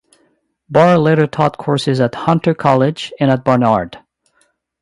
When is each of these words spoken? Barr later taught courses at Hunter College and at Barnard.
Barr 0.67 0.97
later 0.97 1.27
taught 1.27 1.59
courses 1.59 1.99
at 1.99 2.15
Hunter 2.15 2.55
College 2.55 3.13
and 3.19 3.29
at 3.29 3.43
Barnard. 3.43 3.99